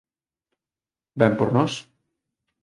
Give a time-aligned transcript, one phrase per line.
[1.19, 1.73] Ben por nós.